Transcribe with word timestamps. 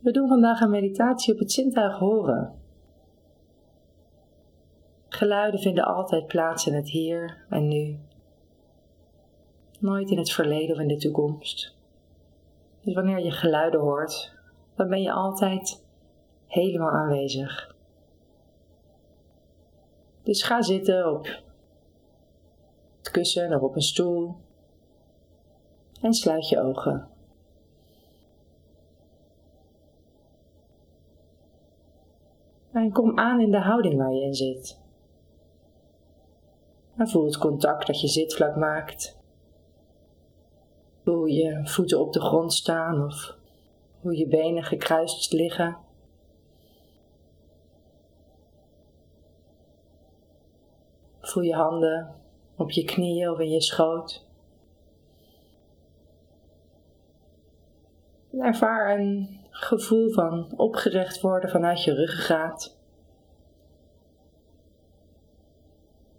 We 0.00 0.10
doen 0.10 0.28
vandaag 0.28 0.60
een 0.60 0.70
meditatie 0.70 1.32
op 1.32 1.38
het 1.38 1.52
zintuig 1.52 1.98
horen. 1.98 2.54
Geluiden 5.08 5.60
vinden 5.60 5.84
altijd 5.84 6.26
plaats 6.26 6.66
in 6.66 6.74
het 6.74 6.88
hier 6.88 7.44
en 7.48 7.68
nu. 7.68 7.98
Nooit 9.78 10.10
in 10.10 10.18
het 10.18 10.32
verleden 10.32 10.74
of 10.74 10.82
in 10.82 10.88
de 10.88 10.96
toekomst. 10.96 11.76
Dus 12.80 12.94
wanneer 12.94 13.24
je 13.24 13.30
geluiden 13.30 13.80
hoort, 13.80 14.34
dan 14.74 14.88
ben 14.88 15.02
je 15.02 15.12
altijd 15.12 15.84
helemaal 16.46 16.90
aanwezig. 16.90 17.76
Dus 20.22 20.42
ga 20.42 20.62
zitten 20.62 21.12
op 21.12 21.26
het 22.98 23.10
kussen 23.10 23.54
of 23.54 23.62
op 23.62 23.74
een 23.74 23.82
stoel 23.82 24.34
en 26.00 26.12
sluit 26.12 26.48
je 26.48 26.60
ogen. 26.60 27.08
En 32.72 32.92
kom 32.92 33.18
aan 33.18 33.40
in 33.40 33.50
de 33.50 33.60
houding 33.60 33.96
waar 33.96 34.12
je 34.12 34.22
in 34.22 34.34
zit. 34.34 34.78
En 36.96 37.08
voel 37.08 37.24
het 37.24 37.38
contact 37.38 37.86
dat 37.86 38.00
je 38.00 38.08
zitvlak 38.08 38.56
maakt. 38.56 39.18
Voel 41.04 41.24
je 41.24 41.60
voeten 41.64 42.00
op 42.00 42.12
de 42.12 42.20
grond 42.20 42.52
staan 42.52 43.04
of 43.04 43.36
hoe 44.00 44.16
je 44.16 44.26
benen 44.26 44.64
gekruist 44.64 45.32
liggen. 45.32 45.76
Voel 51.20 51.42
je 51.42 51.54
handen 51.54 52.14
op 52.56 52.70
je 52.70 52.84
knieën 52.84 53.30
of 53.30 53.38
in 53.38 53.50
je 53.50 53.62
schoot. 53.62 54.26
Ervaar 58.38 58.98
een 58.98 59.39
gevoel 59.50 60.10
van 60.10 60.52
opgericht 60.56 61.20
worden 61.20 61.50
vanuit 61.50 61.84
je 61.84 61.94
ruggengraat. 61.94 62.78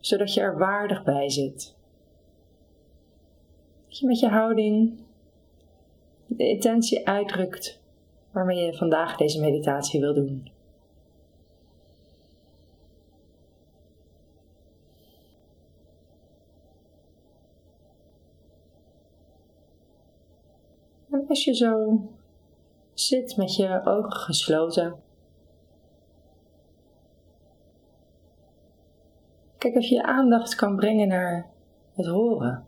Zodat 0.00 0.34
je 0.34 0.40
er 0.40 0.58
waardig 0.58 1.04
bij 1.04 1.30
zit. 1.30 1.76
Dat 3.88 3.98
je 3.98 4.06
met 4.06 4.20
je 4.20 4.28
houding 4.28 5.00
de 6.26 6.48
intentie 6.48 7.06
uitdrukt 7.06 7.80
waarmee 8.30 8.64
je 8.64 8.76
vandaag 8.76 9.16
deze 9.16 9.40
meditatie 9.40 10.00
wil 10.00 10.14
doen. 10.14 10.50
En 21.10 21.24
als 21.28 21.44
je 21.44 21.54
zo 21.54 22.02
zit 22.94 23.36
met 23.36 23.54
je 23.54 23.80
ogen 23.84 24.12
gesloten, 24.12 25.02
kijk 29.58 29.74
of 29.74 29.84
je 29.84 30.02
aandacht 30.02 30.54
kan 30.54 30.76
brengen 30.76 31.08
naar 31.08 31.50
het 31.94 32.06
horen. 32.06 32.66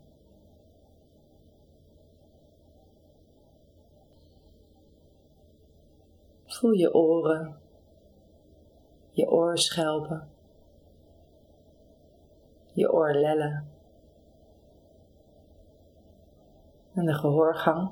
Voel 6.45 6.73
je 6.73 6.95
oren, 6.95 7.57
je 9.11 9.31
oorschelpen, 9.31 10.29
je 12.73 12.93
oorlellen 12.93 13.69
en 16.95 17.05
de 17.05 17.15
gehoorgang. 17.15 17.91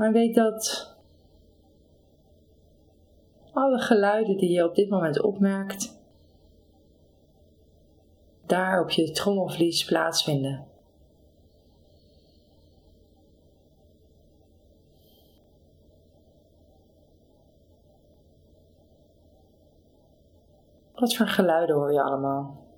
Maar 0.00 0.12
weet 0.12 0.34
dat 0.34 0.96
alle 3.52 3.78
geluiden 3.78 4.36
die 4.36 4.50
je 4.50 4.64
op 4.64 4.74
dit 4.74 4.88
moment 4.88 5.22
opmerkt, 5.22 5.98
daar 8.46 8.82
op 8.82 8.90
je 8.90 9.10
trommelvlies 9.10 9.84
plaatsvinden. 9.84 10.66
Wat 20.94 21.16
voor 21.16 21.28
geluiden 21.28 21.76
hoor 21.76 21.92
je 21.92 22.02
allemaal? 22.02 22.69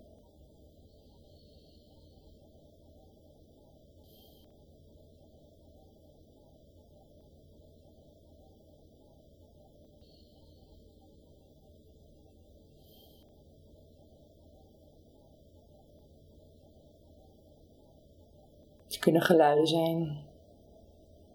Het 18.92 19.00
kunnen 19.00 19.22
geluiden 19.22 19.66
zijn 19.66 20.24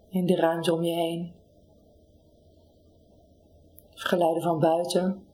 in 0.08 0.26
de 0.26 0.36
ruimte 0.36 0.72
om 0.72 0.82
je 0.82 0.94
heen. 0.94 1.32
Of 3.94 4.00
geluiden 4.00 4.42
van 4.42 4.58
buiten. 4.58 5.26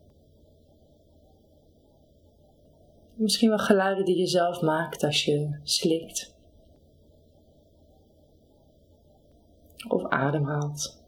Misschien 3.14 3.48
wel 3.48 3.58
geluiden 3.58 4.04
die 4.04 4.18
je 4.18 4.26
zelf 4.26 4.60
maakt 4.60 5.02
als 5.02 5.24
je 5.24 5.60
slikt. 5.62 6.34
Of 9.88 10.08
ademhaalt. 10.08 11.03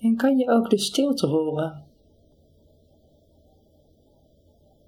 En 0.00 0.16
kan 0.16 0.36
je 0.36 0.50
ook 0.50 0.70
de 0.70 0.78
stilte 0.78 1.26
horen? 1.26 1.84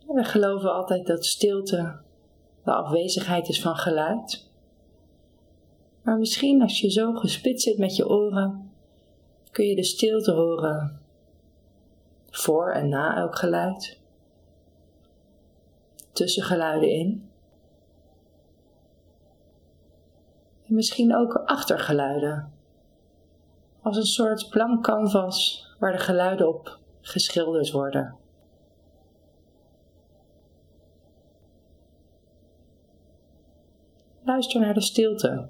We 0.07 0.25
geloven 0.25 0.75
altijd 0.75 1.07
dat 1.07 1.25
stilte 1.25 2.01
de 2.65 2.73
afwezigheid 2.73 3.49
is 3.49 3.61
van 3.61 3.77
geluid. 3.77 4.49
Maar 6.03 6.19
misschien 6.19 6.63
als 6.63 6.81
je 6.81 6.91
zo 6.91 7.15
gespitst 7.15 7.65
zit 7.65 7.79
met 7.79 7.97
je 7.97 8.09
oren, 8.09 8.73
kun 9.51 9.65
je 9.65 9.77
de 9.77 9.85
stilte 9.85 10.33
horen 10.33 11.01
voor 12.31 12.71
en 12.71 12.89
na 12.89 13.17
elk 13.17 13.37
geluid, 13.37 14.01
tussen 16.13 16.43
geluiden 16.43 16.91
in. 16.91 17.31
En 20.67 20.75
misschien 20.75 21.17
ook 21.17 21.35
achtergeluiden 21.35 22.53
als 23.83 23.97
een 23.97 24.03
soort 24.03 24.49
blank 24.49 24.85
canvas 24.85 25.69
waar 25.79 25.93
de 25.93 25.99
geluiden 25.99 26.49
op 26.49 26.79
geschilderd 27.01 27.71
worden. 27.71 28.17
Luister 34.25 34.61
naar 34.61 34.75
de 34.75 34.81
stilte. 34.81 35.49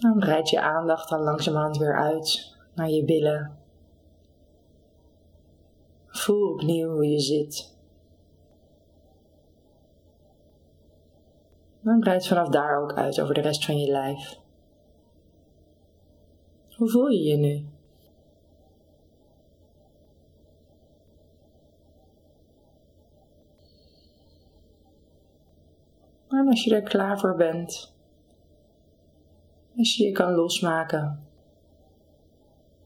Dan 0.00 0.18
breid 0.18 0.48
je 0.48 0.60
aandacht 0.60 1.08
dan 1.08 1.20
langzamerhand 1.20 1.76
weer 1.76 1.98
uit 1.98 2.56
naar 2.74 2.88
je 2.88 3.04
billen, 3.04 3.58
Voel 6.10 6.52
opnieuw 6.52 6.90
hoe 6.90 7.10
je 7.10 7.20
zit. 7.20 7.74
Dan 11.80 12.00
breid 12.00 12.26
vanaf 12.26 12.48
daar 12.48 12.82
ook 12.82 12.92
uit 12.92 13.20
over 13.20 13.34
de 13.34 13.40
rest 13.40 13.64
van 13.64 13.78
je 13.78 13.90
lijf. 13.90 14.38
Hoe 16.76 16.88
voel 16.88 17.08
je 17.08 17.22
je 17.22 17.36
nu? 17.36 17.68
En 26.28 26.48
als 26.48 26.64
je 26.64 26.74
er 26.74 26.82
klaar 26.82 27.18
voor 27.18 27.36
bent, 27.36 27.94
als 29.80 29.96
je 29.96 30.04
je 30.04 30.12
kan 30.12 30.34
losmaken, 30.34 31.26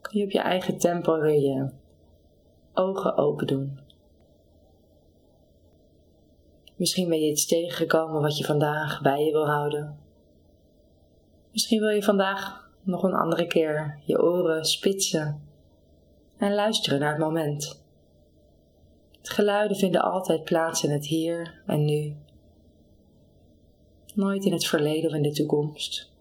kun 0.01 0.19
je 0.19 0.25
op 0.25 0.31
je 0.31 0.41
eigen 0.41 0.79
tempo 0.79 1.21
weer 1.21 1.41
je 1.41 1.71
ogen 2.75 3.17
open 3.17 3.47
doen. 3.47 3.79
Misschien 6.77 7.09
ben 7.09 7.21
je 7.21 7.31
iets 7.31 7.47
tegengekomen 7.47 8.23
wat 8.23 8.39
je 8.39 8.45
vandaag 8.45 9.03
bij 9.03 9.25
je 9.25 9.33
wil 9.33 9.47
houden. 9.47 9.99
Misschien 11.53 11.81
wil 11.81 11.89
je 11.89 12.03
vandaag 12.03 12.71
nog 12.83 13.03
een 13.03 13.15
andere 13.15 13.47
keer 13.47 14.01
je 14.05 14.23
oren 14.23 14.65
spitsen 14.65 15.43
en 16.37 16.55
luisteren 16.55 17.01
naar 17.01 17.11
het 17.11 17.21
moment. 17.21 17.83
Het 19.19 19.31
geluiden 19.31 19.77
vinden 19.77 20.03
altijd 20.03 20.45
plaats 20.45 20.85
in 20.85 20.91
het 20.91 21.07
hier 21.07 21.63
en 21.67 21.85
nu. 21.85 22.17
Nooit 24.15 24.45
in 24.45 24.53
het 24.53 24.67
verleden 24.67 25.11
of 25.11 25.17
in 25.17 25.23
de 25.23 25.33
toekomst. 25.33 26.13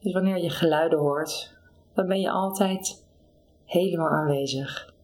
Dus 0.00 0.12
wanneer 0.12 0.38
je 0.38 0.50
geluiden 0.50 0.98
hoort, 0.98 1.56
dan 1.94 2.06
ben 2.06 2.20
je 2.20 2.30
altijd 2.30 3.04
helemaal 3.64 4.08
aanwezig. 4.08 4.94